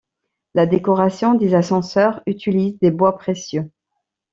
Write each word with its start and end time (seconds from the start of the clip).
La 0.55 0.65
décoration 0.65 1.35
des 1.35 1.53
ascenseurs 1.53 2.23
utilise 2.25 2.75
des 2.79 2.89
bois 2.89 3.19
précieux. 3.19 3.69